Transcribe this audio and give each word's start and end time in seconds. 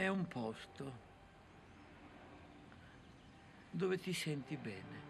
è 0.00 0.08
un 0.08 0.26
posto 0.26 1.08
dove 3.70 3.98
ti 3.98 4.14
senti 4.14 4.56
bene. 4.56 5.08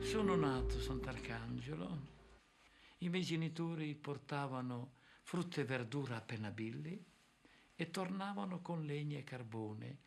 Sono 0.00 0.36
nato 0.36 0.80
Sant'Arcangelo, 0.80 1.98
i 2.98 3.10
miei 3.10 3.24
genitori 3.24 3.94
portavano 3.94 4.94
frutta 5.20 5.60
e 5.60 5.64
verdura 5.64 6.16
a 6.16 6.22
Penabilli 6.22 7.04
e 7.74 7.90
tornavano 7.90 8.62
con 8.62 8.86
legna 8.86 9.18
e 9.18 9.24
carbone. 9.24 9.98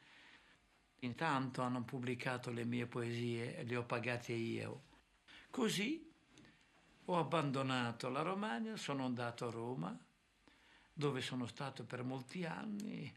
Intanto 1.02 1.62
hanno 1.62 1.84
pubblicato 1.84 2.50
le 2.50 2.66
mie 2.66 2.88
poesie 2.88 3.58
e 3.58 3.64
le 3.64 3.76
ho 3.76 3.84
pagate 3.84 4.34
io. 4.34 4.86
Così 5.52 6.08
ho 7.10 7.18
abbandonato 7.18 8.10
la 8.10 8.22
Romagna, 8.22 8.76
sono 8.76 9.06
andato 9.06 9.48
a 9.48 9.52
Roma, 9.52 9.98
dove 10.92 11.22
sono 11.22 11.46
stato 11.46 11.86
per 11.86 12.04
molti 12.04 12.44
anni. 12.46 13.14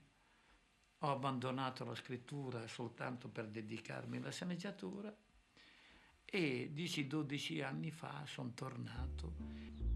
Ho 0.98 1.10
abbandonato 1.10 1.84
la 1.84 1.94
scrittura 1.94 2.66
soltanto 2.68 3.28
per 3.28 3.48
dedicarmi 3.48 4.18
alla 4.18 4.30
sceneggiatura 4.30 5.14
e 6.24 6.70
10-12 6.72 7.64
anni 7.64 7.90
fa 7.90 8.24
sono 8.26 8.52
tornato 8.54 9.89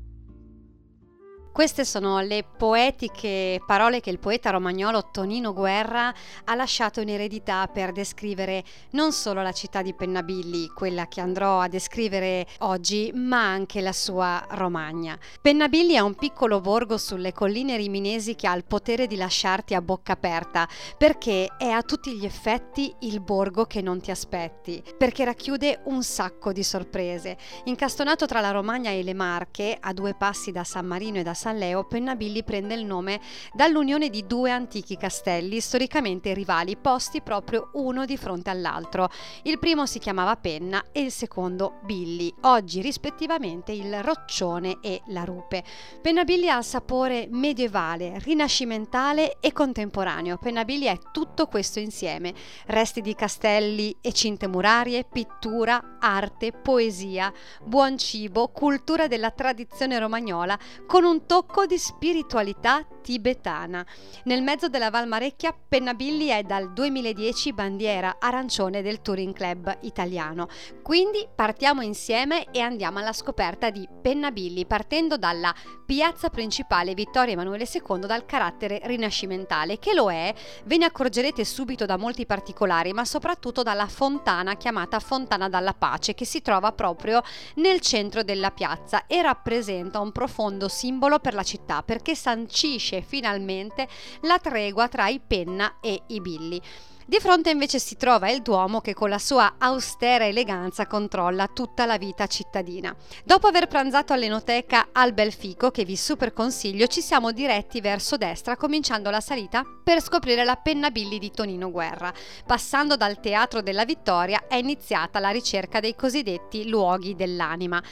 queste 1.55 1.85
sono 1.85 2.19
le 2.19 2.43
poetiche 2.43 3.63
parole 3.65 4.01
che 4.01 4.11
il 4.11 4.19
poeta 4.19 4.51
romagnolo 4.51 5.11
Tonino 5.13 5.53
Guerra 5.53 6.13
ha 6.47 6.55
lasciato 6.57 7.01
in 7.01 7.11
eredità 7.11 7.69
per 7.69 7.93
descrivere 7.93 8.65
non 8.91 9.13
solo 9.13 9.41
la 9.41 9.53
città 9.53 9.81
di 9.81 9.95
Pennabilli, 9.95 10.67
quella 10.75 11.07
che 11.07 11.21
andrò 11.21 11.61
a 11.61 11.69
descrivere 11.69 12.45
oggi, 12.59 13.13
ma 13.15 13.53
anche 13.53 13.81
la 13.81 13.93
sua 13.93 14.45
Romagna. 14.49 15.17
Pennabilli 15.41 15.95
è 15.95 16.01
un 16.01 16.17
piccolo 16.17 16.61
borgo 16.61 16.99
sulle 16.99 17.33
colline 17.33 17.77
riminesi 17.77 18.35
che 18.35 18.49
ha 18.49 18.57
il 18.57 18.65
potere 18.65 19.07
di 19.07 19.15
lasciarti 19.15 19.75
a 19.75 19.81
bocca 19.81 20.15
aperta, 20.15 20.69
perché 20.99 21.53
è 21.57 21.69
a 21.69 21.83
tutti 21.83 22.17
gli 22.17 22.25
effetti 22.25 22.93
il 23.03 23.21
borgo 23.21 23.65
che 23.67 23.81
non 23.81 24.01
ti 24.01 24.11
aspetti, 24.11 24.83
perché 24.99 25.25
racchiude 25.25 25.83
un 25.85 26.03
sacco 26.03 26.51
di 26.51 26.65
sorprese. 26.65 27.37
Incastonato 27.67 28.27
tra 28.27 28.41
la 28.41 28.51
Romagna 28.51 28.91
e 28.91 29.05
le 29.05 29.15
Marche, 29.15 29.77
a 29.79 29.93
due 29.93 30.15
passi 30.15 30.51
da 30.51 30.65
San 30.65 30.87
Marino 30.87 31.21
e 31.21 31.23
da 31.23 31.33
San 31.33 31.43
Leo, 31.53 31.85
Pennabilli 31.85 32.43
prende 32.43 32.75
il 32.75 32.85
nome 32.85 33.21
dall'unione 33.53 34.09
di 34.09 34.27
due 34.27 34.51
antichi 34.51 34.97
castelli 34.97 35.61
storicamente 35.61 36.33
rivali 36.35 36.77
posti 36.77 37.21
proprio 37.21 37.71
uno 37.75 38.05
di 38.05 38.17
fronte 38.17 38.51
all'altro. 38.51 39.09
Il 39.43 39.59
primo 39.59 39.87
si 39.87 39.99
chiamava 39.99 40.37
Penna 40.37 40.85
e 40.93 41.03
il 41.03 41.13
secondo 41.13 41.81
Billi, 41.85 42.33
oggi 42.43 42.81
rispettivamente 42.81 43.73
il 43.73 44.03
Roccione 44.03 44.79
e 44.81 45.03
la 45.09 45.25
Rupe. 45.25 45.63
Pennabilli 46.01 46.49
ha 46.49 46.59
il 46.59 46.65
sapore 46.65 47.29
medievale, 47.31 48.19
rinascimentale 48.19 49.37
e 49.41 49.53
contemporaneo. 49.53 50.39
Pennabilli 50.39 50.87
è 50.87 50.99
tutto 51.13 51.47
questo 51.47 51.79
insieme, 51.79 52.35
resti 52.67 53.01
di 53.01 53.15
castelli 53.15 53.97
e 54.01 54.13
cinte 54.13 54.47
murarie, 54.49 55.05
pittura, 55.05 55.99
arte, 56.01 56.53
poesia, 56.53 57.33
buon 57.63 57.99
cibo, 57.99 58.49
cultura 58.49 59.07
della 59.07 59.31
tradizione 59.31 59.99
romagnola 59.99 60.59
con 60.87 61.05
un 61.05 61.27
tocco 61.27 61.34
di 61.67 61.79
spiritualità 61.79 62.87
tibetana. 63.03 63.85
Nel 64.25 64.43
mezzo 64.43 64.69
della 64.69 64.89
Valmarecchia, 64.89 65.55
Pennabilli 65.69 66.29
è 66.29 66.45
dal 66.45 66.73
2010 66.73 67.53
bandiera 67.53 68.17
arancione 68.21 68.83
del 68.83 69.03
Touring 69.03 69.35
Club 69.35 69.79
italiano. 69.81 70.47
Quindi 70.81 71.27
partiamo 71.35 71.83
insieme 71.83 72.51
e 72.53 72.61
andiamo 72.61 73.01
alla 73.01 73.13
scoperta 73.13 73.71
di 73.71 73.87
Pennabilli, 74.01 74.65
partendo 74.65 75.17
dalla 75.17 75.53
piazza 75.85 76.31
principale 76.31 76.95
Vittorio 76.95 77.33
Emanuele 77.33 77.69
II 77.71 78.07
dal 78.07 78.25
carattere 78.25 78.81
rinascimentale, 78.85 79.79
che 79.81 79.93
lo 79.93 80.13
è, 80.13 80.33
ve 80.65 80.77
ne 80.77 80.85
accorgerete 80.85 81.45
subito 81.45 81.85
da 81.85 81.97
molti 81.97 82.27
particolari, 82.27 82.93
ma 82.93 83.05
soprattutto 83.05 83.63
dalla 83.63 83.89
fontana 83.89 84.57
chiamata 84.57 85.01
Fontana 85.01 85.49
dalla 85.49 85.75
Pace, 85.75 86.15
che 86.15 86.25
si 86.25 86.41
trova 86.41 86.73
proprio 86.73 87.23
nel 87.57 87.81
centro 87.81 88.23
della 88.23 88.51
piazza 88.51 89.07
e 89.07 89.21
rappresenta 89.21 89.99
un 89.99 90.13
profondo 90.13 90.69
simbolo 90.69 91.19
per 91.25 91.33
la 91.33 91.43
città 91.43 91.83
perché 91.83 92.15
sancisce 92.15 93.01
finalmente 93.01 93.89
la 94.21 94.39
tregua 94.39 94.89
tra 94.89 95.09
i 95.09 95.23
Penna 95.27 95.77
e 95.81 96.03
i 96.09 96.21
Billi. 96.21 96.61
Di 97.07 97.19
fronte 97.21 97.51
invece 97.51 97.79
si 97.79 97.97
trova 97.97 98.31
il 98.31 98.41
Duomo 98.41 98.81
che 98.81 98.95
con 98.95 99.11
la 99.11 99.19
sua 99.19 99.57
austera 99.59 100.27
eleganza 100.27 100.87
controlla 100.87 101.49
tutta 101.49 101.85
la 101.85 101.99
vita 101.99 102.27
cittadina. 102.27 102.97
Dopo 103.25 103.47
aver 103.47 103.67
pranzato 103.67 104.15
all'enoteca 104.15 104.89
al 104.91 105.13
Belfico, 105.13 105.71
che 105.71 105.85
vi 105.85 105.97
super 105.97 106.33
consiglio, 106.33 106.87
ci 106.87 107.03
siamo 107.03 107.31
diretti 107.31 107.83
verso 107.83 108.17
destra 108.17 108.57
cominciando 108.57 109.11
la 109.11 109.21
salita 109.21 109.63
per 109.85 110.01
scoprire 110.01 110.45
la 110.45 110.57
Pennabilli 110.57 111.19
di 111.19 111.31
Tonino 111.31 111.71
Guerra. 111.71 112.11
Passando 112.47 112.97
dal 112.97 113.21
Teatro 113.21 113.61
della 113.61 113.85
Vittoria 113.85 114.47
è 114.49 114.57
iniziata 114.57 115.19
la 115.19 115.29
ricerca 115.29 115.81
dei 115.81 115.95
cosiddetti 115.95 116.69
luoghi 116.69 117.15
dell'anima. 117.15 117.83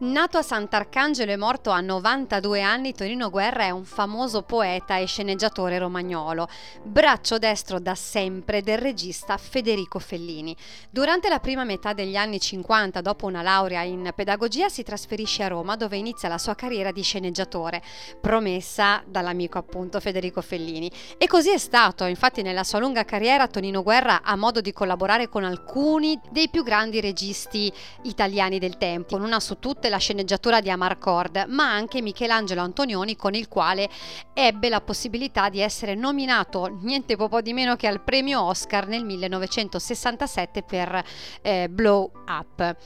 Nato 0.00 0.38
a 0.38 0.42
Sant'Arcangelo 0.42 1.32
e 1.32 1.36
morto 1.36 1.70
a 1.70 1.80
92 1.80 2.62
anni, 2.62 2.94
Tonino 2.94 3.30
Guerra 3.30 3.64
è 3.64 3.70
un 3.70 3.84
famoso 3.84 4.42
poeta 4.42 4.96
e 4.96 5.06
sceneggiatore 5.06 5.76
romagnolo, 5.76 6.46
braccio 6.84 7.38
destro 7.38 7.80
da 7.80 7.96
sempre 7.96 8.62
del 8.62 8.78
regista 8.78 9.36
Federico 9.36 9.98
Fellini. 9.98 10.54
Durante 10.88 11.28
la 11.28 11.40
prima 11.40 11.64
metà 11.64 11.94
degli 11.94 12.14
anni 12.14 12.38
50, 12.38 13.00
dopo 13.00 13.26
una 13.26 13.42
laurea 13.42 13.82
in 13.82 14.12
pedagogia, 14.14 14.68
si 14.68 14.84
trasferisce 14.84 15.42
a 15.42 15.48
Roma 15.48 15.74
dove 15.74 15.96
inizia 15.96 16.28
la 16.28 16.38
sua 16.38 16.54
carriera 16.54 16.92
di 16.92 17.02
sceneggiatore, 17.02 17.82
promessa 18.20 19.02
dall'amico 19.04 19.58
appunto 19.58 19.98
Federico 19.98 20.42
Fellini. 20.42 20.88
E 21.18 21.26
così 21.26 21.50
è 21.50 21.58
stato, 21.58 22.04
infatti 22.04 22.42
nella 22.42 22.62
sua 22.62 22.78
lunga 22.78 23.04
carriera 23.04 23.48
Tonino 23.48 23.82
Guerra 23.82 24.22
ha 24.22 24.36
modo 24.36 24.60
di 24.60 24.72
collaborare 24.72 25.28
con 25.28 25.42
alcuni 25.42 26.16
dei 26.30 26.48
più 26.48 26.62
grandi 26.62 27.00
registi 27.00 27.72
italiani 28.02 28.60
del 28.60 28.76
tempo, 28.76 29.16
con 29.16 29.24
una 29.24 29.40
su 29.40 29.58
tutte 29.58 29.86
la 29.88 29.98
sceneggiatura 29.98 30.60
di 30.60 30.70
Amarcord, 30.70 31.46
ma 31.48 31.72
anche 31.72 32.02
Michelangelo 32.02 32.60
Antonioni 32.60 33.16
con 33.16 33.34
il 33.34 33.48
quale 33.48 33.88
ebbe 34.34 34.68
la 34.68 34.80
possibilità 34.80 35.48
di 35.48 35.60
essere 35.60 35.94
nominato 35.94 36.78
niente 36.80 37.16
po' 37.16 37.40
di 37.40 37.52
meno 37.52 37.76
che 37.76 37.86
al 37.86 38.00
premio 38.02 38.42
Oscar 38.42 38.86
nel 38.86 39.04
1967 39.04 40.62
per 40.62 41.02
eh, 41.42 41.68
Blow 41.68 42.10
Up. 42.26 42.76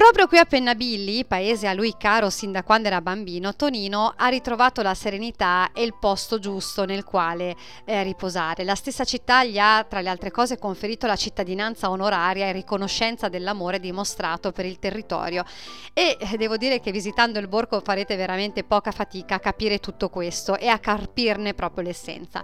Proprio 0.00 0.28
qui 0.28 0.38
a 0.38 0.46
Pennabilli, 0.46 1.26
paese 1.26 1.68
a 1.68 1.74
lui 1.74 1.94
caro 1.98 2.30
sin 2.30 2.52
da 2.52 2.62
quando 2.62 2.88
era 2.88 3.02
bambino, 3.02 3.54
Tonino 3.54 4.14
ha 4.16 4.28
ritrovato 4.28 4.80
la 4.80 4.94
serenità 4.94 5.72
e 5.74 5.82
il 5.82 5.92
posto 5.94 6.38
giusto 6.38 6.86
nel 6.86 7.04
quale 7.04 7.54
eh, 7.84 8.02
riposare. 8.02 8.64
La 8.64 8.74
stessa 8.74 9.04
città 9.04 9.44
gli 9.44 9.58
ha, 9.58 9.84
tra 9.86 10.00
le 10.00 10.08
altre 10.08 10.30
cose, 10.30 10.58
conferito 10.58 11.06
la 11.06 11.16
cittadinanza 11.16 11.90
onoraria 11.90 12.46
e 12.46 12.52
riconoscenza 12.52 13.28
dell'amore 13.28 13.78
dimostrato 13.78 14.52
per 14.52 14.64
il 14.64 14.78
territorio. 14.78 15.44
E 15.92 16.16
eh, 16.18 16.36
devo 16.38 16.56
dire 16.56 16.80
che 16.80 16.92
visitando 16.92 17.38
il 17.38 17.48
borgo 17.48 17.82
farete 17.84 18.16
veramente 18.16 18.64
poca 18.64 18.92
fatica 18.92 19.34
a 19.34 19.38
capire 19.38 19.80
tutto 19.80 20.08
questo 20.08 20.56
e 20.56 20.68
a 20.68 20.78
carpirne 20.78 21.52
proprio 21.52 21.84
l'essenza. 21.84 22.42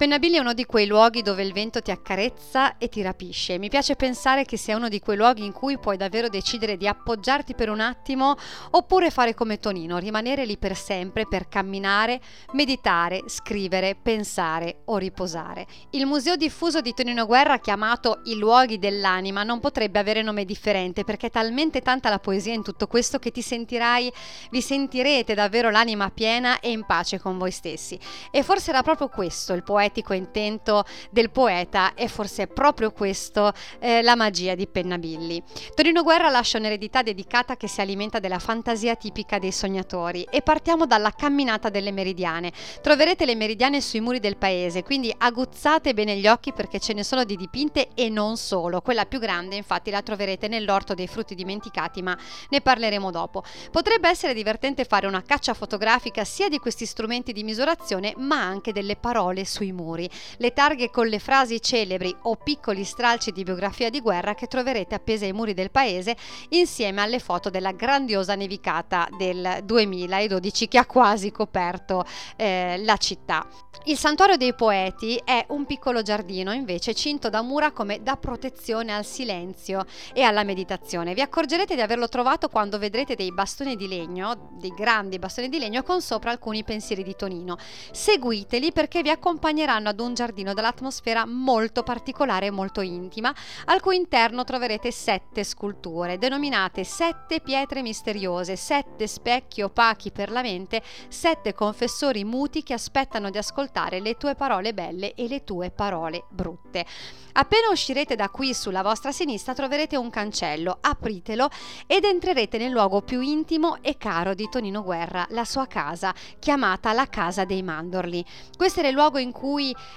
Pennabilli 0.00 0.36
è 0.36 0.40
uno 0.40 0.54
di 0.54 0.64
quei 0.64 0.86
luoghi 0.86 1.20
dove 1.20 1.42
il 1.42 1.52
vento 1.52 1.82
ti 1.82 1.90
accarezza 1.90 2.78
e 2.78 2.88
ti 2.88 3.02
rapisce. 3.02 3.58
Mi 3.58 3.68
piace 3.68 3.96
pensare 3.96 4.46
che 4.46 4.56
sia 4.56 4.74
uno 4.74 4.88
di 4.88 4.98
quei 4.98 5.18
luoghi 5.18 5.44
in 5.44 5.52
cui 5.52 5.78
puoi 5.78 5.98
davvero 5.98 6.30
decidere 6.30 6.78
di 6.78 6.88
appoggiarti 6.88 7.54
per 7.54 7.68
un 7.68 7.80
attimo 7.80 8.34
oppure 8.70 9.10
fare 9.10 9.34
come 9.34 9.58
Tonino, 9.58 9.98
rimanere 9.98 10.46
lì 10.46 10.56
per 10.56 10.74
sempre 10.74 11.26
per 11.26 11.48
camminare, 11.48 12.18
meditare, 12.52 13.24
scrivere, 13.26 13.94
pensare 13.94 14.78
o 14.86 14.96
riposare. 14.96 15.66
Il 15.90 16.06
museo 16.06 16.36
diffuso 16.36 16.80
di 16.80 16.94
Tonino 16.94 17.26
Guerra 17.26 17.58
chiamato 17.58 18.22
I 18.24 18.38
luoghi 18.38 18.78
dell'anima 18.78 19.42
non 19.42 19.60
potrebbe 19.60 19.98
avere 19.98 20.22
nome 20.22 20.46
differente 20.46 21.04
perché 21.04 21.26
è 21.26 21.30
talmente 21.30 21.82
tanta 21.82 22.08
la 22.08 22.20
poesia 22.20 22.54
in 22.54 22.62
tutto 22.62 22.86
questo 22.86 23.18
che 23.18 23.32
ti 23.32 23.42
sentirai, 23.42 24.10
vi 24.50 24.62
sentirete 24.62 25.34
davvero 25.34 25.68
l'anima 25.68 26.08
piena 26.08 26.58
e 26.58 26.70
in 26.70 26.86
pace 26.86 27.20
con 27.20 27.36
voi 27.36 27.50
stessi. 27.50 28.00
E 28.30 28.42
forse 28.42 28.70
era 28.70 28.82
proprio 28.82 29.08
questo 29.08 29.52
il 29.52 29.62
poeta 29.62 29.88
poetico 29.90 30.12
intento 30.12 30.84
del 31.10 31.30
poeta 31.30 31.94
e 31.94 32.06
forse 32.06 32.44
è 32.44 32.46
proprio 32.46 32.92
questo 32.92 33.52
eh, 33.80 34.02
la 34.02 34.14
magia 34.14 34.54
di 34.54 34.68
Pennabilli. 34.68 35.42
Torino 35.74 36.04
Guerra 36.04 36.30
lascia 36.30 36.58
un'eredità 36.58 37.02
dedicata 37.02 37.56
che 37.56 37.66
si 37.66 37.80
alimenta 37.80 38.20
della 38.20 38.38
fantasia 38.38 38.94
tipica 38.94 39.40
dei 39.40 39.50
sognatori 39.50 40.24
e 40.30 40.42
partiamo 40.42 40.86
dalla 40.86 41.10
camminata 41.10 41.70
delle 41.70 41.90
meridiane. 41.90 42.52
Troverete 42.80 43.24
le 43.24 43.34
meridiane 43.34 43.80
sui 43.80 44.00
muri 44.00 44.20
del 44.20 44.36
paese, 44.36 44.84
quindi 44.84 45.12
aguzzate 45.16 45.92
bene 45.92 46.16
gli 46.16 46.28
occhi 46.28 46.52
perché 46.52 46.78
ce 46.78 46.92
ne 46.92 47.02
sono 47.02 47.24
di 47.24 47.36
dipinte 47.36 47.88
e 47.94 48.08
non 48.08 48.36
solo. 48.36 48.80
Quella 48.80 49.06
più 49.06 49.18
grande 49.18 49.56
infatti 49.56 49.90
la 49.90 50.02
troverete 50.02 50.46
nell'orto 50.46 50.94
dei 50.94 51.08
frutti 51.08 51.34
dimenticati, 51.34 52.00
ma 52.00 52.16
ne 52.48 52.60
parleremo 52.60 53.10
dopo. 53.10 53.42
Potrebbe 53.72 54.08
essere 54.08 54.34
divertente 54.34 54.84
fare 54.84 55.08
una 55.08 55.22
caccia 55.22 55.52
fotografica 55.54 56.22
sia 56.22 56.48
di 56.48 56.58
questi 56.58 56.86
strumenti 56.86 57.32
di 57.32 57.42
misurazione, 57.42 58.14
ma 58.18 58.40
anche 58.40 58.72
delle 58.72 58.94
parole 58.94 59.44
sui 59.44 59.72
muri. 59.72 59.78
Le 59.82 60.52
targhe 60.52 60.90
con 60.90 61.06
le 61.06 61.18
frasi 61.18 61.60
celebri 61.60 62.14
o 62.22 62.36
piccoli 62.36 62.84
stralci 62.84 63.32
di 63.32 63.42
biografia 63.42 63.90
di 63.90 64.00
guerra 64.00 64.34
che 64.34 64.46
troverete 64.46 64.94
appese 64.94 65.26
ai 65.26 65.32
muri 65.32 65.54
del 65.54 65.70
paese 65.70 66.16
insieme 66.50 67.00
alle 67.00 67.18
foto 67.18 67.50
della 67.50 67.72
grandiosa 67.72 68.34
nevicata 68.34 69.08
del 69.16 69.60
2012 69.64 70.68
che 70.68 70.78
ha 70.78 70.86
quasi 70.86 71.30
coperto 71.30 72.04
eh, 72.36 72.80
la 72.82 72.96
città. 72.96 73.46
Il 73.84 73.96
Santuario 73.96 74.36
dei 74.36 74.54
Poeti 74.54 75.18
è 75.24 75.46
un 75.48 75.64
piccolo 75.64 76.02
giardino 76.02 76.52
invece 76.52 76.92
cinto 76.92 77.30
da 77.30 77.40
mura 77.40 77.70
come 77.72 78.02
da 78.02 78.16
protezione 78.16 78.94
al 78.94 79.06
silenzio 79.06 79.86
e 80.12 80.22
alla 80.22 80.44
meditazione. 80.44 81.14
Vi 81.14 81.22
accorgerete 81.22 81.74
di 81.74 81.80
averlo 81.80 82.06
trovato 82.06 82.48
quando 82.48 82.78
vedrete 82.78 83.14
dei 83.14 83.32
bastoni 83.32 83.76
di 83.76 83.88
legno, 83.88 84.50
dei 84.58 84.74
grandi 84.76 85.18
bastoni 85.18 85.48
di 85.48 85.58
legno 85.58 85.82
con 85.82 86.02
sopra 86.02 86.30
alcuni 86.30 86.62
pensieri 86.62 87.02
di 87.02 87.16
Tonino. 87.16 87.56
Seguiteli 87.90 88.70
perché 88.70 89.00
vi 89.00 89.08
accompagneranno 89.08 89.69
ad 89.70 90.00
un 90.00 90.14
giardino 90.14 90.52
dall'atmosfera 90.52 91.26
molto 91.26 91.82
particolare 91.82 92.46
e 92.46 92.50
molto 92.50 92.80
intima, 92.80 93.34
al 93.66 93.80
cui 93.80 93.96
interno 93.96 94.44
troverete 94.44 94.90
sette 94.90 95.44
sculture, 95.44 96.18
denominate 96.18 96.84
sette 96.84 97.40
pietre 97.40 97.82
misteriose, 97.82 98.56
sette 98.56 99.06
specchi 99.06 99.62
opachi 99.62 100.10
per 100.10 100.30
la 100.30 100.42
mente, 100.42 100.82
sette 101.08 101.54
confessori 101.54 102.24
muti 102.24 102.62
che 102.62 102.72
aspettano 102.72 103.30
di 103.30 103.38
ascoltare 103.38 104.00
le 104.00 104.16
tue 104.16 104.34
parole 104.34 104.74
belle 104.74 105.14
e 105.14 105.28
le 105.28 105.44
tue 105.44 105.70
parole 105.70 106.24
brutte. 106.28 106.84
Appena 107.32 107.68
uscirete 107.70 108.16
da 108.16 108.28
qui 108.28 108.52
sulla 108.54 108.82
vostra 108.82 109.12
sinistra 109.12 109.54
troverete 109.54 109.96
un 109.96 110.10
cancello, 110.10 110.78
apritelo 110.80 111.48
ed 111.86 112.04
entrerete 112.04 112.58
nel 112.58 112.72
luogo 112.72 113.02
più 113.02 113.20
intimo 113.20 113.78
e 113.82 113.96
caro 113.96 114.34
di 114.34 114.48
Tonino 114.50 114.82
Guerra, 114.82 115.26
la 115.30 115.44
sua 115.44 115.66
casa, 115.66 116.12
chiamata 116.38 116.92
la 116.92 117.06
Casa 117.06 117.44
dei 117.44 117.62
Mandorli. 117.62 118.24
Questo 118.56 118.80
era 118.80 118.88
il 118.88 118.94
luogo 118.94 119.18
in 119.18 119.30
cui 119.30 119.49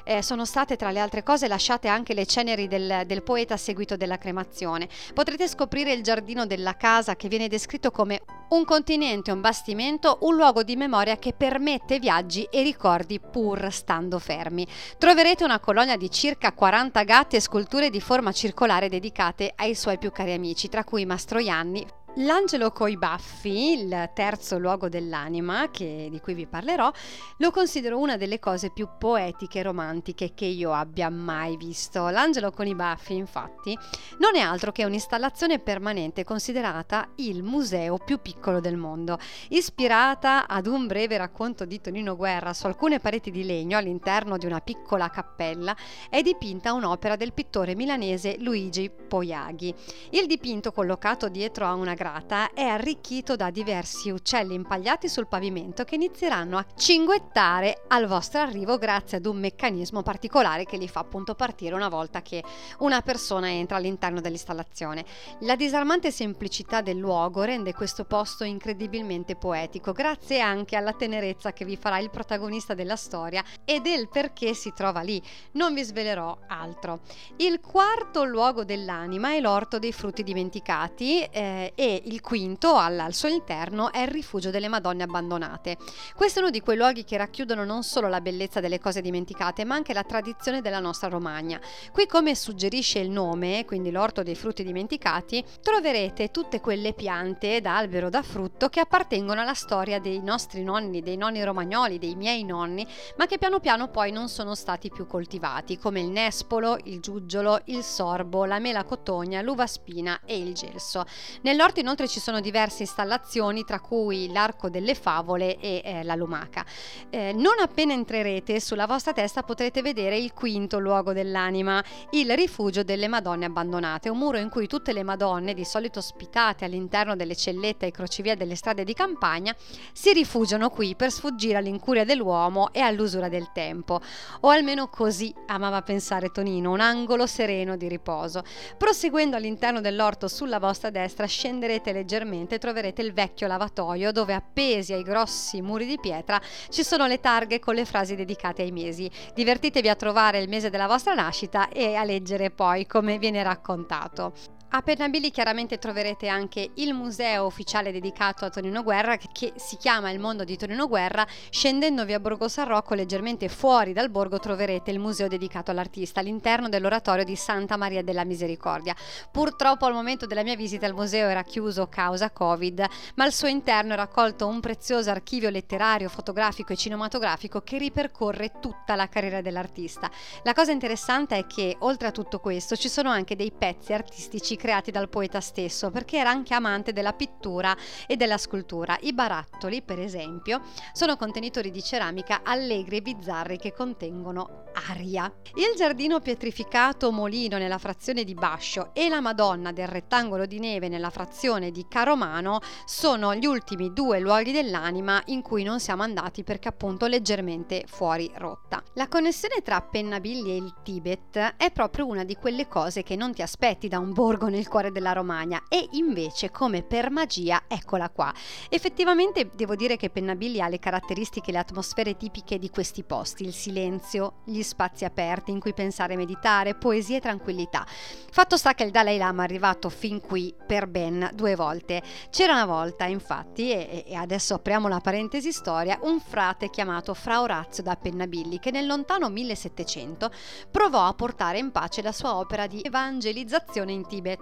eh, 0.04 0.22
sono 0.22 0.46
state 0.46 0.76
tra 0.76 0.92
le 0.92 1.00
altre 1.00 1.24
cose 1.24 1.48
lasciate 1.48 1.88
anche 1.88 2.14
le 2.14 2.26
ceneri 2.26 2.68
del, 2.68 3.04
del 3.06 3.24
poeta 3.24 3.54
a 3.54 3.58
seguito 3.58 3.96
della 3.96 4.18
cremazione. 4.18 4.88
Potrete 5.14 5.48
scoprire 5.48 5.94
il 5.94 6.04
giardino 6.04 6.46
della 6.46 6.76
casa 6.76 7.16
che 7.16 7.28
viene 7.28 7.48
descritto 7.48 7.92
come 7.92 8.22
un 8.50 8.66
continente, 8.66 9.32
un 9.32 9.42
bastimento, 9.42 10.20
un 10.22 10.36
luogo 10.36 10.64
di 10.64 10.76
memoria 10.76 11.18
che 11.18 11.34
permette 11.34 12.00
viaggi 12.00 12.48
e 12.52 12.62
ricordi 12.62 13.20
pur 13.20 13.72
stando 13.72 14.20
fermi. 14.20 14.68
Troverete 14.98 15.44
una 15.44 15.60
colonia 15.60 15.98
di 15.98 16.10
circa 16.12 16.52
40 16.52 17.04
gatti 17.04 17.36
e 17.36 17.40
sculture 17.42 17.90
di 17.90 18.00
forma 18.00 18.32
circolare 18.32 18.90
dedicate 18.90 19.54
ai 19.56 19.76
suoi 19.76 19.98
più 19.98 20.12
cari 20.12 20.34
amici, 20.34 20.70
tra 20.70 20.84
cui 20.84 21.06
Mastroianni, 21.06 21.86
L'angelo 22.18 22.70
coi 22.70 22.96
baffi, 22.96 23.72
il 23.72 24.12
terzo 24.14 24.60
luogo 24.60 24.88
dell'anima, 24.88 25.72
che, 25.72 26.10
di 26.12 26.20
cui 26.20 26.36
vi 26.36 26.46
parlerò, 26.46 26.92
lo 27.38 27.50
considero 27.50 27.98
una 27.98 28.18
delle 28.18 28.38
cose 28.38 28.70
più 28.70 28.88
poetiche 29.00 29.60
e 29.60 29.64
romantiche 29.64 30.34
che 30.36 30.46
io 30.46 30.74
abbia 30.74 31.10
mai 31.10 31.58
visto. 31.58 32.10
L'angelo 32.10 32.52
con 32.52 32.68
i 32.68 32.76
baffi, 32.76 33.16
infatti, 33.16 33.76
non 34.20 34.36
è 34.36 34.42
altro 34.42 34.72
che 34.72 34.86
un'installazione 34.86 35.58
permanente 35.58 36.24
considerata 36.24 37.10
il 37.16 37.42
museo 37.42 37.98
più 37.98 38.22
piccolo 38.22 38.60
del 38.60 38.78
mondo. 38.78 39.18
Ispirata 39.50 40.46
ad 40.48 40.68
un 40.68 40.86
breve 40.86 41.18
racconto 41.18 41.66
di 41.66 41.82
Tonino 41.82 42.16
Guerra 42.16 42.54
su 42.54 42.68
alcune 42.68 43.00
pareti 43.00 43.32
di 43.32 43.44
legno 43.44 43.76
all'interno 43.76 44.38
di 44.38 44.46
una 44.46 44.60
piccola 44.60 45.10
cappella, 45.10 45.76
è 46.12 46.22
dipinta 46.22 46.74
un'opera 46.74 47.16
del 47.16 47.34
pittore 47.34 47.74
milanese 47.74 48.36
Luigi 48.38 48.92
Poiaghi. 48.92 49.74
Il 50.12 50.28
dipinto, 50.28 50.72
collocato 50.72 51.28
dietro 51.28 51.66
a 51.66 51.74
una 51.74 51.96
grata 52.04 52.52
è 52.52 52.64
arricchito 52.64 53.38
da 53.38 53.50
diversi 53.50 54.10
uccelli 54.10 54.56
impagliati 54.56 55.08
sul 55.08 55.26
pavimento 55.26 55.86
che 55.86 55.96
inizieranno 55.96 56.58
a 56.58 56.66
cinguettare 56.76 57.84
al 57.88 58.08
vostro 58.08 58.42
arrivo 58.42 58.78
grazie 58.78 59.20
ad 59.20 59.26
un 59.26 59.38
meccanismo 59.38 60.02
particolare 60.02 60.66
che 60.66 60.76
li 60.76 60.90
fa 60.90 61.00
appunto 61.00 61.34
partire 61.34 61.76
una 61.76 61.88
volta 61.88 62.22
che 62.22 62.44
una 62.80 63.00
persona 63.00 63.50
entra 63.50 63.78
all'interno 63.78 64.20
dell'installazione. 64.20 65.06
La 65.42 65.56
disarmante 65.56 66.12
semplicità 66.12 66.82
del 66.82 66.98
luogo 66.98 67.44
rende 67.44 67.74
questo 67.74 68.04
posto 68.04 68.44
incredibilmente 68.44 69.38
poetico, 69.38 69.94
grazie 69.94 70.42
anche 70.42 70.76
alla 70.76 70.92
tenerezza 70.92 71.54
che 71.54 71.64
vi 71.64 71.78
farà 71.78 72.00
il 72.00 72.10
protagonista 72.10 72.74
della 72.74 72.98
storia 72.98 73.42
e 73.64 73.80
del 73.80 74.10
perché 74.10 74.54
si 74.54 74.74
trova 74.76 75.00
lì. 75.00 75.22
Non 75.54 75.74
vi 75.74 75.84
svelerò 75.84 76.38
altro. 76.48 77.00
Il 77.38 77.62
quarto 77.62 78.26
luogo 78.26 78.66
dell'anima 78.66 79.36
è 79.36 79.40
l'orto 79.40 79.80
dei 79.80 79.94
frutti 79.94 80.22
dimenticati 80.22 81.24
eh, 81.24 81.72
e 81.74 81.93
il 81.94 82.22
quinto, 82.22 82.76
al, 82.76 83.00
al 83.00 83.14
suo 83.14 83.30
interno, 83.30 83.92
è 83.92 84.02
il 84.02 84.08
rifugio 84.08 84.50
delle 84.50 84.68
Madonne 84.68 85.04
abbandonate. 85.04 85.78
Questo 86.16 86.40
è 86.40 86.42
uno 86.42 86.52
di 86.52 86.62
quei 86.62 86.78
luoghi 86.78 87.04
che 87.04 87.18
racchiudono 87.18 87.64
non 87.64 87.84
solo 87.84 88.08
la 88.08 88.22
bellezza 88.22 88.60
delle 88.60 88.80
cose 88.80 89.02
dimenticate, 89.02 89.66
ma 89.66 89.76
anche 89.76 89.94
la 89.94 90.04
tradizione 90.04 90.62
della 90.62 90.80
nostra 90.80 91.10
Romagna. 91.10 91.60
Qui, 91.92 92.08
come 92.08 92.36
suggerisce 92.36 93.00
il 93.00 93.10
nome, 93.10 93.66
quindi 93.66 93.92
l'orto 93.92 94.24
dei 94.24 94.36
frutti 94.36 94.64
dimenticati, 94.64 95.44
troverete 95.62 96.32
tutte 96.32 96.60
quelle 96.62 96.94
piante 96.94 97.62
da 97.62 97.78
albero 97.78 98.10
da 98.10 98.22
frutto 98.22 98.70
che 98.70 98.80
appartengono 98.80 99.42
alla 99.42 99.54
storia 99.54 100.00
dei 100.00 100.22
nostri 100.22 100.64
nonni, 100.64 101.02
dei 101.02 101.18
nonni 101.18 101.44
romagnoli, 101.44 102.00
dei 102.00 102.16
miei 102.16 102.44
nonni, 102.44 102.88
ma 103.18 103.26
che 103.26 103.38
piano 103.38 103.60
piano 103.60 103.90
poi 103.90 104.12
non 104.12 104.30
sono 104.30 104.56
stati 104.56 104.90
più 104.90 105.06
coltivati, 105.06 105.78
come 105.78 106.00
il 106.00 106.10
nespolo, 106.10 106.78
il 106.86 107.00
giuggiolo, 107.00 107.62
il 107.66 107.84
sorbo, 107.84 108.46
la 108.46 108.60
mela 108.60 108.84
cotogna, 108.84 109.42
l'uva 109.42 109.68
spina 109.68 110.22
e 110.26 110.38
il 110.38 110.54
gelso. 110.54 111.06
Nell'orto 111.42 111.80
inoltre 111.84 112.08
ci 112.08 112.20
sono 112.20 112.40
diverse 112.40 112.84
installazioni, 112.84 113.64
tra 113.66 113.80
cui 113.80 114.32
l'arco 114.32 114.70
delle 114.70 114.96
favole 114.96 115.60
e 115.60 115.82
eh, 115.84 116.04
la 116.04 116.16
lumaca. 116.16 116.66
Eh, 117.10 117.34
non 117.34 117.60
appena 117.60 117.94
entrerete, 117.94 118.60
sulla 118.60 118.88
vostra 118.88 119.12
testa 119.12 119.44
potrete 119.44 119.82
vedere 119.82 120.18
il 120.18 120.34
quinto 120.34 120.80
luogo 120.80 121.14
dell'anima, 121.14 121.84
il 122.12 122.34
rifugio 122.36 122.84
delle 122.84 123.10
Madonne 123.10 123.46
abbandonate, 123.46 124.10
un 124.10 124.18
muro 124.18 124.38
in 124.38 124.50
cui 124.50 124.66
tutte 124.66 124.94
le 124.94 125.04
Madonne, 125.04 125.54
di 125.54 125.66
solito 125.66 126.00
ospitate 126.00 126.64
all'interno 126.66 127.16
delle 127.18 127.36
cellette 127.36 127.88
e 127.88 127.92
crocevia 127.92 128.36
delle 128.36 128.56
strade 128.56 128.86
di 128.86 128.94
campagna, 128.94 129.54
si 129.92 130.14
rifugiano 130.14 130.70
qui 130.70 130.96
per 130.96 131.12
sfuggire 131.12 131.58
all'incuria 131.58 132.06
dell'uomo 132.06 132.72
e 132.72 132.80
all'usura 132.80 133.28
del 133.28 133.52
tempo. 133.54 134.00
O 134.42 134.50
almeno 134.50 134.88
così 134.88 135.34
amava 135.48 135.82
pensare 135.82 136.32
Tonino, 136.32 136.72
un 136.72 136.80
angolo 136.80 137.28
sereno 137.28 137.76
di 137.76 137.90
riposo. 137.90 138.42
Proseguendo 138.78 139.36
all'interno 139.36 139.82
dell'orto 139.82 140.30
sulla 140.30 140.60
vostra 140.60 140.90
destra, 140.90 141.26
scenderete 141.26 141.72
scenderete 141.74 141.94
leggermente 141.94 142.60
troverete 142.60 143.02
il 143.02 143.14
vecchio 143.14 143.48
lavatoio 143.48 144.12
dove 144.12 144.34
appesi 144.34 144.94
ai 144.94 145.02
grossi 145.02 145.62
muri 145.62 145.86
di 145.86 145.98
pietra 146.00 146.40
ci 146.70 146.84
sono 146.84 147.08
le 147.08 147.20
targhe 147.20 147.60
con 147.60 147.74
le 147.74 147.86
frasi 147.86 148.16
dedicate 148.16 148.62
ai 148.62 148.72
mesi. 148.72 149.10
Divertitevi 149.34 149.90
a 149.90 149.96
trovare 149.96 150.40
il 150.40 150.50
mese 150.50 150.70
della 150.70 150.88
vostra 150.88 151.14
nascita 151.14 151.70
e 151.70 151.96
a 151.96 152.04
leggere 152.04 152.52
poi 152.52 152.86
come 152.86 153.18
viene 153.18 153.42
raccontato. 153.42 154.34
A 154.76 154.82
Pernambilli 154.82 155.30
chiaramente 155.30 155.78
troverete 155.78 156.28
anche 156.28 156.72
il 156.78 156.96
museo 156.96 157.46
ufficiale 157.46 157.92
dedicato 157.92 158.44
a 158.44 158.50
Tonino 158.50 158.82
Guerra 158.82 159.18
che 159.18 159.54
si 159.56 159.78
chiama 159.78 160.10
Il 160.10 160.18
mondo 160.18 160.44
di 160.44 160.58
Tonino 160.58 160.88
Guerra. 160.88 161.28
Scendendo 161.52 162.06
via 162.06 162.20
Borgo 162.20 162.48
San 162.48 162.66
Rocco 162.66 162.96
leggermente 162.96 163.50
fuori 163.50 163.94
dal 163.94 164.10
borgo 164.10 164.40
troverete 164.40 164.90
il 164.90 164.98
museo 164.98 165.28
dedicato 165.28 165.70
all'artista 165.70 166.22
all'interno 166.22 166.70
dell'oratorio 166.70 167.24
di 167.24 167.36
Santa 167.36 167.78
Maria 167.78 168.02
della 168.02 168.24
Misericordia. 168.24 168.96
Purtroppo 169.32 169.86
al 169.86 169.94
momento 169.94 170.26
della 170.26 170.42
mia 170.42 170.56
visita 170.56 170.88
il 170.88 170.96
museo 170.96 171.30
era 171.30 171.44
chiuso 171.44 171.86
causa 171.86 172.32
Covid, 172.32 172.84
ma 173.14 173.26
al 173.26 173.32
suo 173.32 173.50
interno 173.50 173.94
è 173.94 173.96
raccolto 173.96 174.48
un 174.48 174.60
prezioso 174.60 175.12
archivio 175.12 175.52
letterario, 175.52 176.10
fotografico 176.10 176.74
e 176.74 176.78
cinematografico 176.78 177.62
che 177.62 177.78
ripercorre 177.78 178.54
tutta 178.60 178.96
la 178.96 179.08
carriera 179.08 179.42
dell'artista. 179.42 180.10
La 180.42 180.54
cosa 180.54 180.72
interessante 180.72 181.38
è 181.38 181.46
che 181.46 181.76
oltre 181.82 182.08
a 182.08 182.12
tutto 182.12 182.40
questo 182.40 182.76
ci 182.76 182.90
sono 182.90 183.12
anche 183.12 183.36
dei 183.36 183.52
pezzi 183.56 183.94
artistici 183.94 184.62
creati 184.64 184.92
dal 184.92 185.10
poeta 185.10 185.42
stesso, 185.42 185.92
perché 185.92 186.16
era 186.16 186.30
anche 186.30 186.54
amante 186.54 186.94
della 186.94 187.12
pittura 187.12 187.76
e 188.08 188.16
della 188.16 188.38
scultura. 188.38 188.98
I 189.02 189.12
barattoli, 189.12 189.82
per 189.82 190.00
esempio, 190.00 190.62
sono 190.94 191.18
contenitori 191.18 191.70
di 191.70 191.84
ceramica 191.84 192.44
allegri 192.46 192.96
e 192.98 193.02
bizzarri 193.02 193.58
che 193.58 193.74
contengono 193.74 194.64
aria. 194.88 195.30
Il 195.56 195.76
giardino 195.76 196.22
pietrificato 196.22 197.12
Molino 197.12 197.58
nella 197.58 197.78
frazione 197.78 198.24
di 198.24 198.34
Bascio 198.34 198.92
e 198.94 199.10
la 199.10 199.20
Madonna 199.20 199.74
del 199.74 199.90
rettangolo 199.90 200.46
di 200.46 200.60
neve 200.60 200.88
nella 200.88 201.10
frazione 201.10 201.70
di 201.70 201.86
Caromano 201.90 202.60
sono 202.86 203.36
gli 203.36 203.46
ultimi 203.46 203.92
due 203.92 204.22
luoghi 204.22 204.54
dell'anima 204.54 205.22
in 205.26 205.42
cui 205.42 205.64
non 205.64 205.82
siamo 205.82 206.04
andati 206.04 206.44
perché 206.44 206.70
appunto 206.70 207.06
leggermente 207.08 207.84
fuori 207.86 208.32
rotta. 208.36 208.82
La 208.94 209.10
connessione 209.10 209.62
tra 209.62 209.82
Pennabilli 209.82 210.52
e 210.52 210.56
il 210.56 210.74
Tibet 210.84 211.56
è 211.58 211.70
proprio 211.72 212.08
una 212.08 212.24
di 212.24 212.36
quelle 212.36 212.70
cose 212.70 213.04
che 213.04 213.18
non 213.18 213.34
ti 213.34 213.42
aspetti 213.42 213.90
da 213.90 214.00
un 214.00 214.14
borgo 214.14 214.52
nel 214.54 214.68
cuore 214.68 214.92
della 214.92 215.14
Romagna 215.14 215.64
e 215.68 215.88
invece 215.94 216.52
come 216.52 216.84
per 216.84 217.10
magia 217.10 217.64
eccola 217.68 218.10
qua. 218.10 218.34
Effettivamente 218.70 219.50
devo 219.54 219.76
dire 219.76 219.98
che 219.98 220.10
Pennabilli 220.10 220.62
ha 220.62 220.68
le 220.68 220.80
caratteristiche 220.80 221.50
e 221.50 221.54
le 221.54 221.60
atmosfere 221.60 222.16
tipiche 222.16 222.60
di 222.60 222.70
questi 222.70 223.04
posti, 223.04 223.44
il 223.44 223.54
silenzio, 223.54 224.42
gli 224.46 224.62
spazi 224.62 225.06
aperti 225.06 225.52
in 225.52 225.60
cui 225.60 225.74
pensare 225.74 226.14
e 226.14 226.18
meditare, 226.18 226.76
poesia 226.76 227.18
e 227.18 227.22
tranquillità. 227.22 227.86
Fatto 227.86 228.58
sta 228.58 228.74
che 228.74 228.84
il 228.84 228.92
Dalai 228.92 229.18
Lama 229.18 229.42
è 229.42 229.46
arrivato 229.46 229.90
fin 229.90 230.22
qui 230.22 230.54
per 230.66 230.88
ben 230.88 231.32
due 231.34 231.56
volte. 231.56 232.02
C'era 232.30 232.54
una 232.54 232.66
volta, 232.66 233.06
infatti, 233.06 233.72
e, 233.72 234.04
e 234.08 234.16
adesso 234.16 234.56
apriamo 234.56 234.88
la 234.88 235.00
parentesi 235.00 235.52
storia, 235.52 235.98
un 236.04 236.20
frate 236.20 236.70
chiamato 236.70 237.14
Fra 237.14 237.42
Orazio 237.42 237.84
da 237.84 237.96
Pennabilli 237.96 238.60
che 238.60 238.72
nel 238.72 238.86
lontano 238.86 239.30
1700 239.30 240.32
provò 240.70 241.08
a 241.08 241.14
portare 241.14 241.58
in 241.58 241.72
pace 241.72 242.02
la 242.02 242.12
sua 242.12 242.36
opera 242.36 242.68
di 242.68 242.82
evangelizzazione 242.84 243.92
in 243.92 244.06
Tibet, 244.08 244.33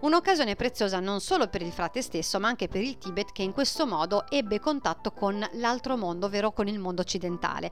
un'occasione 0.00 0.56
preziosa 0.56 1.00
non 1.00 1.20
solo 1.20 1.48
per 1.48 1.62
il 1.62 1.72
frate 1.72 2.02
stesso 2.02 2.38
ma 2.38 2.48
anche 2.48 2.68
per 2.68 2.82
il 2.82 2.98
Tibet 2.98 3.32
che 3.32 3.42
in 3.42 3.52
questo 3.52 3.86
modo 3.86 4.24
ebbe 4.28 4.60
contatto 4.60 5.12
con 5.12 5.46
l'altro 5.54 5.96
mondo, 5.96 6.26
ovvero 6.26 6.52
con 6.52 6.68
il 6.68 6.78
mondo 6.78 7.02
occidentale. 7.02 7.70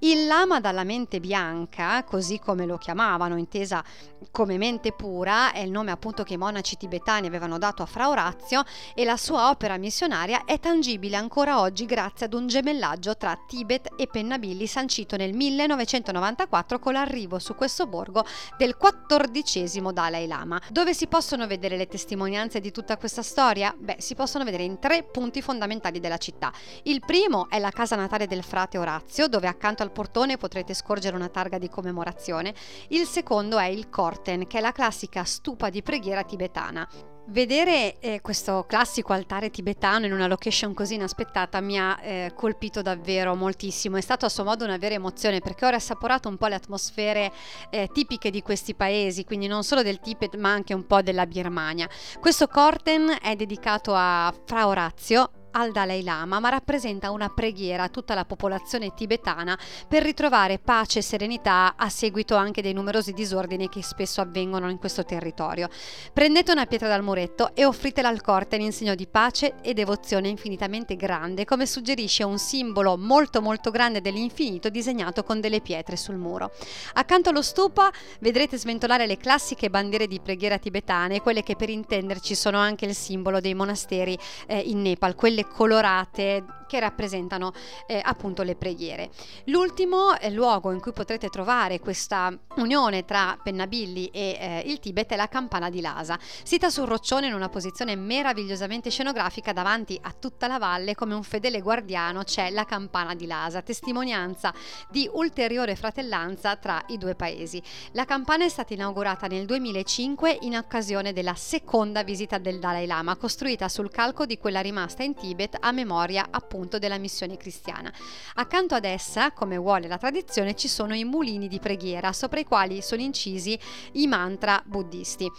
Il 0.00 0.26
lama 0.26 0.60
dalla 0.60 0.84
mente 0.84 1.20
bianca, 1.20 2.04
così 2.04 2.38
come 2.38 2.66
lo 2.66 2.78
chiamavano, 2.78 3.36
intesa 3.36 3.82
come 4.30 4.58
mente 4.58 4.92
pura, 4.92 5.52
è 5.52 5.60
il 5.60 5.70
nome 5.70 5.90
appunto 5.90 6.22
che 6.22 6.34
i 6.34 6.38
monaci 6.38 6.76
tibetani 6.76 7.26
avevano 7.26 7.58
dato 7.58 7.82
a 7.82 7.86
Fra 7.86 8.08
Orazio 8.08 8.62
e 8.94 9.04
la 9.04 9.16
sua 9.16 9.50
opera 9.50 9.76
missionaria 9.76 10.44
è 10.44 10.58
tangibile 10.58 11.16
ancora 11.16 11.60
oggi 11.60 11.86
grazie 11.86 12.26
ad 12.26 12.34
un 12.34 12.46
gemellaggio 12.46 13.16
tra 13.16 13.38
Tibet 13.46 13.90
e 13.96 14.06
Pennabilli 14.06 14.66
sancito 14.66 15.16
nel 15.16 15.34
1994 15.34 16.78
con 16.78 16.92
l'arrivo 16.92 17.38
su 17.38 17.54
questo 17.54 17.86
borgo 17.86 18.24
del 18.56 18.76
quattordicesimo 18.76 19.92
Dalai 19.92 20.26
Lama. 20.26 20.60
Dove 20.70 20.94
si 20.94 21.06
possono 21.10 21.48
vedere 21.48 21.76
le 21.76 21.88
testimonianze 21.88 22.60
di 22.60 22.70
tutta 22.70 22.96
questa 22.96 23.20
storia? 23.20 23.74
Beh, 23.76 23.96
si 23.98 24.14
possono 24.14 24.44
vedere 24.44 24.62
in 24.62 24.78
tre 24.78 25.02
punti 25.02 25.42
fondamentali 25.42 25.98
della 25.98 26.16
città. 26.16 26.52
Il 26.84 27.00
primo 27.04 27.50
è 27.50 27.58
la 27.58 27.70
casa 27.70 27.96
natale 27.96 28.28
del 28.28 28.44
frate 28.44 28.78
Orazio, 28.78 29.26
dove 29.26 29.48
accanto 29.48 29.82
al 29.82 29.90
portone 29.90 30.36
potrete 30.36 30.72
scorgere 30.72 31.16
una 31.16 31.28
targa 31.28 31.58
di 31.58 31.68
commemorazione. 31.68 32.54
Il 32.88 33.06
secondo 33.06 33.58
è 33.58 33.66
il 33.66 33.90
Korten, 33.90 34.46
che 34.46 34.58
è 34.58 34.60
la 34.60 34.72
classica 34.72 35.24
stupa 35.24 35.68
di 35.68 35.82
preghiera 35.82 36.22
tibetana. 36.22 36.88
Vedere 37.26 38.00
eh, 38.00 38.20
questo 38.20 38.64
classico 38.66 39.12
altare 39.12 39.50
tibetano 39.50 40.06
in 40.06 40.12
una 40.12 40.26
location 40.26 40.74
così 40.74 40.94
inaspettata 40.94 41.60
mi 41.60 41.78
ha 41.78 41.98
eh, 42.02 42.32
colpito 42.34 42.82
davvero 42.82 43.36
moltissimo. 43.36 43.96
È 43.96 44.00
stato 44.00 44.26
a 44.26 44.28
suo 44.28 44.42
modo 44.42 44.64
una 44.64 44.78
vera 44.78 44.94
emozione 44.94 45.40
perché 45.40 45.64
ho 45.64 45.68
assaporato 45.68 46.28
un 46.28 46.36
po' 46.36 46.48
le 46.48 46.56
atmosfere 46.56 47.30
eh, 47.70 47.88
tipiche 47.92 48.30
di 48.30 48.42
questi 48.42 48.74
paesi, 48.74 49.24
quindi 49.24 49.46
non 49.46 49.62
solo 49.62 49.82
del 49.82 50.00
Tibet 50.00 50.36
ma 50.36 50.50
anche 50.50 50.74
un 50.74 50.86
po' 50.86 51.02
della 51.02 51.26
Birmania. 51.26 51.88
Questo 52.18 52.48
Korten 52.48 53.18
è 53.22 53.36
dedicato 53.36 53.92
a 53.94 54.34
Fra 54.44 54.66
Orazio, 54.66 55.30
al 55.52 55.72
Dalai 55.72 56.02
Lama, 56.02 56.38
ma 56.40 56.48
rappresenta 56.48 57.10
una 57.10 57.28
preghiera 57.28 57.84
a 57.84 57.88
tutta 57.88 58.14
la 58.14 58.24
popolazione 58.24 58.94
tibetana 58.94 59.58
per 59.88 60.02
ritrovare 60.02 60.58
pace 60.58 61.00
e 61.00 61.02
serenità 61.02 61.74
a 61.76 61.88
seguito 61.88 62.36
anche 62.36 62.62
dei 62.62 62.72
numerosi 62.72 63.12
disordini 63.12 63.68
che 63.68 63.82
spesso 63.82 64.20
avvengono 64.20 64.70
in 64.70 64.78
questo 64.78 65.04
territorio. 65.04 65.68
Prendete 66.12 66.52
una 66.52 66.66
pietra 66.66 66.88
dal 66.88 67.02
muretto 67.02 67.54
e 67.54 67.64
offritela 67.64 68.08
al 68.08 68.20
Corten 68.20 68.60
in 68.60 68.72
segno 68.72 68.94
di 68.94 69.06
pace 69.06 69.54
e 69.62 69.74
devozione 69.74 70.28
infinitamente 70.28 70.96
grande, 70.96 71.44
come 71.44 71.66
suggerisce 71.66 72.24
un 72.24 72.38
simbolo 72.38 72.96
molto 72.96 73.40
molto 73.40 73.70
grande 73.70 74.00
dell'infinito 74.00 74.68
disegnato 74.68 75.22
con 75.22 75.40
delle 75.40 75.60
pietre 75.60 75.96
sul 75.96 76.16
muro. 76.16 76.50
Accanto 76.94 77.30
allo 77.30 77.42
stupa 77.42 77.90
vedrete 78.20 78.56
sventolare 78.56 79.06
le 79.06 79.16
classiche 79.16 79.70
bandiere 79.70 80.06
di 80.06 80.20
preghiera 80.20 80.58
tibetane, 80.58 81.20
quelle 81.20 81.42
che 81.42 81.56
per 81.56 81.68
intenderci 81.70 82.34
sono 82.34 82.58
anche 82.58 82.86
il 82.86 82.94
simbolo 82.94 83.40
dei 83.40 83.54
monasteri 83.54 84.18
eh, 84.46 84.58
in 84.58 84.82
Nepal, 84.82 85.14
quelle 85.14 85.39
quelle 85.40 85.46
colorate 85.46 86.44
che 86.70 86.78
rappresentano 86.78 87.52
eh, 87.86 88.00
appunto 88.00 88.44
le 88.44 88.54
preghiere. 88.54 89.10
L'ultimo 89.46 90.16
eh, 90.16 90.30
luogo 90.30 90.70
in 90.70 90.80
cui 90.80 90.92
potrete 90.92 91.28
trovare 91.28 91.80
questa 91.80 92.32
unione 92.58 93.04
tra 93.04 93.36
Pennabilli 93.42 94.06
e 94.06 94.38
eh, 94.38 94.62
il 94.66 94.78
Tibet 94.78 95.10
è 95.10 95.16
la 95.16 95.26
campana 95.26 95.68
di 95.68 95.80
Lhasa. 95.80 96.16
Sita 96.20 96.70
sul 96.70 96.86
roccione 96.86 97.26
in 97.26 97.34
una 97.34 97.48
posizione 97.48 97.96
meravigliosamente 97.96 98.88
scenografica 98.88 99.52
davanti 99.52 99.98
a 100.00 100.14
tutta 100.16 100.46
la 100.46 100.58
valle 100.58 100.94
come 100.94 101.14
un 101.14 101.24
fedele 101.24 101.60
guardiano 101.60 102.22
c'è 102.22 102.50
la 102.50 102.64
campana 102.64 103.16
di 103.16 103.26
Lhasa, 103.26 103.62
testimonianza 103.62 104.54
di 104.88 105.10
ulteriore 105.12 105.74
fratellanza 105.74 106.54
tra 106.54 106.80
i 106.88 106.98
due 106.98 107.16
paesi. 107.16 107.60
La 107.92 108.04
campana 108.04 108.44
è 108.44 108.48
stata 108.48 108.74
inaugurata 108.74 109.26
nel 109.26 109.44
2005 109.44 110.38
in 110.42 110.56
occasione 110.56 111.12
della 111.12 111.34
seconda 111.34 112.04
visita 112.04 112.38
del 112.38 112.60
Dalai 112.60 112.86
Lama, 112.86 113.16
costruita 113.16 113.68
sul 113.68 113.90
calco 113.90 114.24
di 114.24 114.38
quella 114.38 114.60
rimasta 114.60 115.02
in 115.02 115.14
Tibet 115.14 115.29
a 115.60 115.72
memoria 115.72 116.26
appunto 116.30 116.70
appunto 116.70 116.78
della 116.78 116.98
missione 116.98 117.36
cristiana. 117.36 117.92
Accanto 118.34 118.74
ad 118.74 118.84
essa, 118.84 119.32
come 119.32 119.56
vuole 119.56 119.88
la 119.88 119.98
tradizione, 119.98 120.54
ci 120.54 120.68
sono 120.68 120.94
i 120.94 121.04
mulini 121.04 121.48
di 121.48 121.58
preghiera 121.58 122.12
sopra 122.12 122.40
i 122.40 122.44
quali 122.44 122.82
sono 122.82 123.00
incisi 123.00 123.58
i 123.92 124.06
mantra 124.06 124.62
buddisti. 124.64 125.30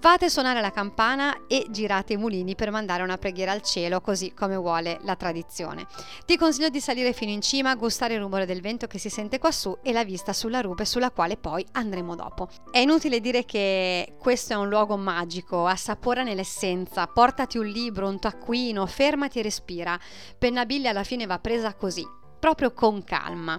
Fate 0.00 0.28
suonare 0.28 0.60
la 0.60 0.70
campana 0.70 1.46
e 1.46 1.66
girate 1.70 2.14
i 2.14 2.16
mulini 2.16 2.54
per 2.54 2.70
mandare 2.70 3.02
una 3.02 3.16
preghiera 3.18 3.52
al 3.52 3.62
cielo, 3.62 4.00
così 4.00 4.34
come 4.34 4.56
vuole 4.56 4.98
la 5.02 5.16
tradizione. 5.16 5.86
Ti 6.26 6.36
consiglio 6.36 6.68
di 6.68 6.80
salire 6.80 7.12
fino 7.12 7.30
in 7.30 7.40
cima, 7.40 7.74
gustare 7.74 8.14
il 8.14 8.20
rumore 8.20 8.46
del 8.46 8.60
vento 8.60 8.86
che 8.86 8.98
si 8.98 9.08
sente 9.08 9.38
quassù 9.38 9.78
e 9.82 9.92
la 9.92 10.04
vista 10.04 10.32
sulla 10.32 10.60
rupe 10.60 10.84
sulla 10.84 11.10
quale 11.10 11.36
poi 11.36 11.64
andremo 11.72 12.14
dopo. 12.14 12.48
È 12.70 12.78
inutile 12.78 13.20
dire 13.20 13.44
che 13.44 14.14
questo 14.18 14.54
è 14.54 14.56
un 14.56 14.68
luogo 14.68 14.96
magico, 14.96 15.66
assapora 15.66 16.22
nell'essenza, 16.22 17.06
portati 17.06 17.58
un 17.58 17.66
libro, 17.66 18.08
un 18.08 18.18
taccuino, 18.18 18.86
fermati 18.86 19.33
e 19.38 19.42
respira. 19.42 19.98
Penna 20.38 20.66
Billy 20.66 20.86
alla 20.86 21.04
fine 21.04 21.26
va 21.26 21.38
presa 21.38 21.74
così, 21.74 22.04
proprio 22.44 22.74
con 22.74 23.02
calma. 23.04 23.58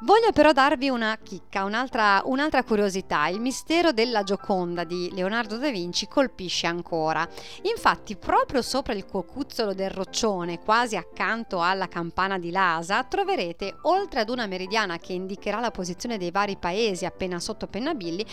Voglio 0.00 0.32
però 0.32 0.52
darvi 0.52 0.90
una 0.90 1.16
chicca, 1.22 1.64
un'altra, 1.64 2.20
un'altra, 2.26 2.62
curiosità. 2.62 3.28
Il 3.28 3.40
mistero 3.40 3.92
della 3.92 4.22
Gioconda 4.22 4.84
di 4.84 5.10
Leonardo 5.14 5.56
da 5.56 5.70
Vinci 5.70 6.08
colpisce 6.08 6.66
ancora. 6.66 7.26
Infatti, 7.62 8.16
proprio 8.16 8.60
sopra 8.60 8.92
il 8.92 9.06
cucuzzolo 9.06 9.72
del 9.72 9.90
roccione, 9.90 10.60
quasi 10.60 10.96
accanto 10.96 11.62
alla 11.62 11.88
campana 11.88 12.38
di 12.38 12.50
Lasa, 12.50 13.04
troverete, 13.04 13.76
oltre 13.82 14.20
ad 14.20 14.28
una 14.28 14.46
meridiana 14.46 14.98
che 14.98 15.14
indicherà 15.14 15.60
la 15.60 15.70
posizione 15.70 16.18
dei 16.18 16.30
vari 16.30 16.56
paesi 16.58 17.06
appena 17.06 17.38
sotto 17.38 17.66
Pennabilli, 17.66 18.26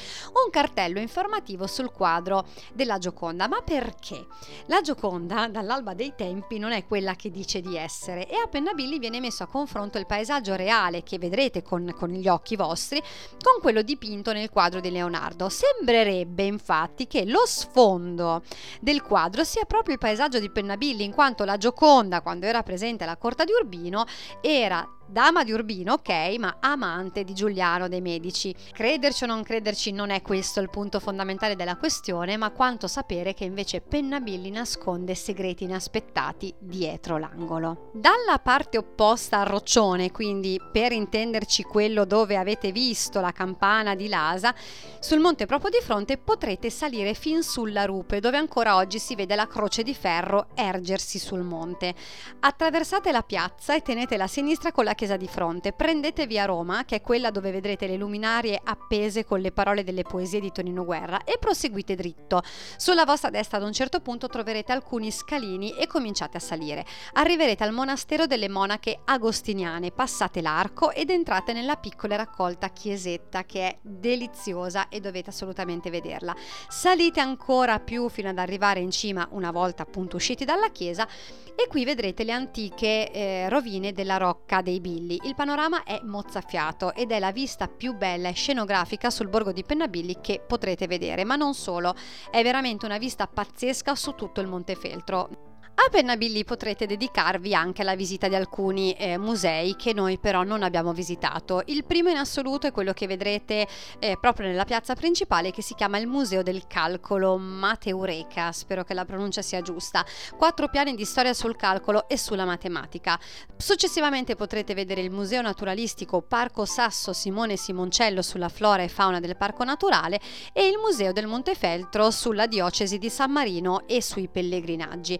un 0.43 0.51
cartello 0.51 0.99
informativo 0.99 1.67
sul 1.67 1.91
quadro 1.91 2.47
della 2.73 2.97
Gioconda. 2.97 3.47
Ma 3.47 3.61
perché? 3.61 4.25
La 4.65 4.81
Gioconda, 4.81 5.47
dall'alba 5.47 5.93
dei 5.93 6.13
tempi, 6.17 6.57
non 6.57 6.73
è 6.73 6.85
quella 6.85 7.15
che 7.15 7.31
dice 7.31 7.61
di 7.61 7.77
essere 7.77 8.27
e 8.27 8.35
a 8.35 8.47
Pennabilli 8.47 8.99
viene 8.99 9.21
messo 9.21 9.43
a 9.43 9.47
confronto 9.47 9.80
il 9.97 10.05
paesaggio 10.05 10.55
reale 10.55 11.03
che 11.03 11.17
vedrete 11.17 11.61
con, 11.61 11.93
con 11.97 12.09
gli 12.09 12.27
occhi 12.27 12.55
vostri 12.55 13.01
con 13.41 13.61
quello 13.61 13.81
dipinto 13.81 14.33
nel 14.33 14.49
quadro 14.49 14.79
di 14.79 14.91
Leonardo. 14.91 15.49
Sembrerebbe 15.49 16.43
infatti 16.43 17.07
che 17.07 17.25
lo 17.25 17.43
sfondo 17.45 18.43
del 18.79 19.01
quadro 19.01 19.43
sia 19.43 19.65
proprio 19.65 19.93
il 19.93 19.99
paesaggio 19.99 20.39
di 20.39 20.49
Pennabilli, 20.49 21.03
in 21.03 21.13
quanto 21.13 21.43
la 21.45 21.57
Gioconda, 21.57 22.21
quando 22.21 22.45
era 22.45 22.63
presente 22.63 23.03
alla 23.03 23.17
corte 23.17 23.45
di 23.45 23.51
Urbino, 23.51 24.05
era 24.41 24.87
dama 25.11 25.43
di 25.43 25.51
Urbino, 25.51 25.93
ok, 25.93 26.35
ma 26.39 26.57
amante 26.61 27.25
di 27.25 27.33
Giuliano 27.33 27.89
dei 27.89 27.99
Medici. 27.99 28.55
Crederci 28.71 29.25
o 29.25 29.27
non 29.27 29.43
crederci 29.43 29.91
non 29.91 30.09
è 30.09 30.21
questo 30.21 30.61
il 30.61 30.69
punto 30.69 31.01
fondamentale 31.01 31.57
della 31.57 31.75
questione, 31.75 32.37
ma 32.37 32.51
quanto 32.51 32.87
sapere 32.87 33.33
che 33.33 33.43
invece 33.43 33.81
Pennabilli 33.81 34.49
nasconde 34.49 35.13
segreti 35.13 35.65
inaspettati 35.65 36.53
dietro 36.57 37.17
l'angolo. 37.17 37.89
Dalla 37.93 38.39
parte 38.41 38.77
opposta 38.77 39.39
al 39.39 39.47
roccione, 39.47 40.11
quindi 40.11 40.59
per 40.71 40.93
intenderci 40.93 41.63
quello 41.63 42.05
dove 42.05 42.37
avete 42.37 42.71
visto 42.71 43.19
la 43.19 43.33
campana 43.33 43.95
di 43.95 44.07
Lasa, 44.07 44.55
sul 44.99 45.19
monte 45.19 45.45
proprio 45.45 45.71
di 45.71 45.83
fronte 45.83 46.17
potrete 46.17 46.69
salire 46.69 47.13
fin 47.13 47.43
sulla 47.43 47.83
rupe, 47.83 48.21
dove 48.21 48.37
ancora 48.37 48.77
oggi 48.77 48.97
si 48.97 49.15
vede 49.15 49.35
la 49.35 49.47
croce 49.47 49.83
di 49.83 49.93
ferro 49.93 50.47
ergersi 50.55 51.19
sul 51.19 51.41
monte. 51.41 51.93
Attraversate 52.39 53.11
la 53.11 53.23
piazza 53.23 53.75
e 53.75 53.81
tenete 53.81 54.15
la 54.15 54.27
sinistra 54.27 54.71
con 54.71 54.85
la 54.85 54.93
chiesa 55.01 55.17
di 55.17 55.27
fronte, 55.27 55.73
prendete 55.73 56.27
via 56.27 56.45
Roma, 56.45 56.85
che 56.85 56.97
è 56.97 57.01
quella 57.01 57.31
dove 57.31 57.49
vedrete 57.49 57.87
le 57.87 57.97
luminarie 57.97 58.61
appese 58.63 59.25
con 59.25 59.39
le 59.39 59.51
parole 59.51 59.83
delle 59.83 60.03
poesie 60.03 60.39
di 60.39 60.51
Tonino 60.51 60.85
Guerra, 60.85 61.23
e 61.23 61.39
proseguite 61.39 61.95
dritto. 61.95 62.43
Sulla 62.77 63.03
vostra 63.03 63.31
destra 63.31 63.57
ad 63.57 63.63
un 63.63 63.73
certo 63.73 63.99
punto 64.01 64.27
troverete 64.27 64.71
alcuni 64.71 65.09
scalini 65.09 65.75
e 65.75 65.87
cominciate 65.87 66.37
a 66.37 66.39
salire. 66.39 66.85
Arriverete 67.13 67.63
al 67.63 67.73
monastero 67.73 68.27
delle 68.27 68.47
monache 68.47 68.99
agostiniane, 69.03 69.89
passate 69.89 70.39
l'arco 70.39 70.91
ed 70.91 71.09
entrate 71.09 71.51
nella 71.51 71.77
piccola 71.77 72.15
raccolta 72.15 72.69
chiesetta 72.69 73.43
che 73.43 73.67
è 73.67 73.77
deliziosa 73.81 74.87
e 74.87 74.99
dovete 74.99 75.31
assolutamente 75.31 75.89
vederla. 75.89 76.35
Salite 76.69 77.19
ancora 77.19 77.79
più 77.79 78.07
fino 78.07 78.29
ad 78.29 78.37
arrivare 78.37 78.81
in 78.81 78.91
cima 78.91 79.27
una 79.31 79.49
volta 79.49 79.81
appunto 79.81 80.17
usciti 80.17 80.45
dalla 80.45 80.69
chiesa 80.69 81.07
e 81.55 81.67
qui 81.67 81.85
vedrete 81.85 82.23
le 82.23 82.31
antiche 82.33 83.11
eh, 83.11 83.49
rovine 83.49 83.93
della 83.93 84.17
Rocca 84.17 84.61
dei 84.61 84.79
Billi. 84.91 85.19
Il 85.23 85.35
panorama 85.35 85.83
è 85.83 86.01
mozzafiato 86.03 86.93
ed 86.93 87.11
è 87.11 87.19
la 87.19 87.31
vista 87.31 87.67
più 87.67 87.95
bella 87.95 88.27
e 88.27 88.33
scenografica 88.33 89.09
sul 89.09 89.29
borgo 89.29 89.51
di 89.53 89.63
Pennabilli 89.63 90.17
che 90.21 90.43
potrete 90.45 90.87
vedere, 90.87 91.23
ma 91.23 91.35
non 91.35 91.53
solo, 91.53 91.95
è 92.29 92.43
veramente 92.43 92.85
una 92.85 92.97
vista 92.97 93.27
pazzesca 93.27 93.95
su 93.95 94.13
tutto 94.15 94.41
il 94.41 94.47
Montefeltro. 94.47 95.50
A 95.83 95.89
Pennabilli 95.89 96.43
potrete 96.43 96.85
dedicarvi 96.85 97.55
anche 97.55 97.81
alla 97.81 97.95
visita 97.95 98.27
di 98.27 98.35
alcuni 98.35 98.93
eh, 98.93 99.17
musei 99.17 99.75
che 99.75 99.93
noi 99.93 100.19
però 100.19 100.43
non 100.43 100.61
abbiamo 100.61 100.93
visitato. 100.93 101.63
Il 101.65 101.85
primo 101.85 102.09
in 102.09 102.17
assoluto 102.17 102.67
è 102.67 102.71
quello 102.71 102.93
che 102.93 103.07
vedrete 103.07 103.67
eh, 103.97 104.15
proprio 104.21 104.45
nella 104.45 104.63
piazza 104.63 104.93
principale 104.93 105.49
che 105.49 105.63
si 105.63 105.73
chiama 105.73 105.97
il 105.97 106.05
Museo 106.05 106.43
del 106.43 106.67
Calcolo 106.67 107.35
Mateureca, 107.35 108.51
spero 108.51 108.83
che 108.83 108.93
la 108.93 109.05
pronuncia 109.05 109.41
sia 109.41 109.63
giusta. 109.63 110.05
Quattro 110.37 110.67
piani 110.67 110.93
di 110.93 111.03
storia 111.03 111.33
sul 111.33 111.55
calcolo 111.55 112.07
e 112.07 112.15
sulla 112.15 112.45
matematica. 112.45 113.19
Successivamente 113.57 114.35
potrete 114.35 114.75
vedere 114.75 115.01
il 115.01 115.09
Museo 115.09 115.41
Naturalistico 115.41 116.21
Parco 116.21 116.63
Sasso 116.65 117.11
Simone 117.11 117.57
Simoncello 117.57 118.21
sulla 118.21 118.49
flora 118.49 118.83
e 118.83 118.87
fauna 118.87 119.19
del 119.19 119.35
Parco 119.35 119.63
Naturale 119.63 120.19
e 120.53 120.67
il 120.67 120.77
Museo 120.77 121.11
del 121.11 121.25
Montefeltro 121.25 122.11
sulla 122.11 122.45
diocesi 122.45 122.99
di 122.99 123.09
San 123.09 123.31
Marino 123.31 123.87
e 123.87 123.99
sui 124.03 124.27
pellegrinaggi. 124.27 125.19